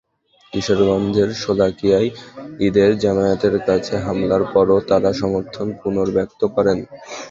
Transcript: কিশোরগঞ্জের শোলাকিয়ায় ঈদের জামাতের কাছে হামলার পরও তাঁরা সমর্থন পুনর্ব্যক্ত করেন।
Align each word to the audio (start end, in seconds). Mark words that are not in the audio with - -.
কিশোরগঞ্জের 0.53 1.29
শোলাকিয়ায় 1.41 2.09
ঈদের 2.59 2.91
জামাতের 3.01 3.55
কাছে 3.67 3.93
হামলার 4.05 4.43
পরও 4.53 4.77
তাঁরা 4.89 5.11
সমর্থন 5.21 5.67
পুনর্ব্যক্ত 5.81 6.41
করেন। 6.55 6.77